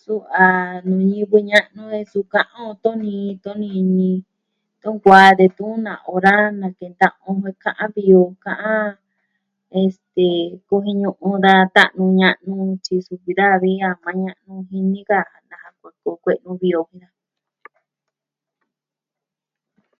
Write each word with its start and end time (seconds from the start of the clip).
Suu 0.00 0.22
a 0.42 0.44
nuu 0.86 1.06
ñivɨ 1.12 1.38
ña'nu 1.50 1.82
e 1.98 2.00
su 2.12 2.20
ka'an 2.34 2.64
o 2.70 2.72
tonii, 2.84 3.28
tonini, 3.44 4.10
tonkuaa, 4.82 5.30
detun 5.40 5.74
na 5.86 5.94
ora, 6.14 6.34
nakenta'an 6.60 7.36
o 7.48 7.50
ka'an 7.64 7.88
vi 7.96 8.04
o 8.24 8.24
ka'an. 8.44 8.86
este...kujiñu'u 9.82 11.30
da 11.44 11.54
ta'nu, 11.76 12.04
ña'nu, 12.20 12.54
tyi 12.84 12.96
sukun 13.06 13.34
da 13.38 13.48
vi 13.62 13.72
a 13.88 13.90
maña'nu 14.04 14.52
jin 14.68 14.86
ni 14.92 15.00
ka. 15.08 15.18
a 15.36 15.38
naja 15.48 15.70
koo 16.02 16.18
kue'e 16.22 16.40
uvi 16.50 16.68
o 16.80 16.82
jiaa. 16.90 17.14